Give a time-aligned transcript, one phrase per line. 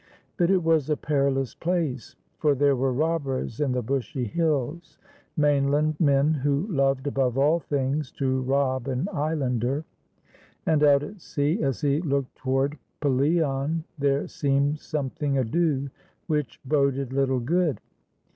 [0.35, 4.97] But it was a perilous place, for there were robbers in the bushy hills—
[5.37, 9.85] mainland men who loved above all things to rob an islander;
[10.65, 15.87] and out at sea, as he looked toward Pelion, there seemed something ado
[16.25, 17.79] which boded Httle good.